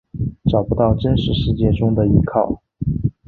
[0.49, 2.59] 找不到真实世界中的依靠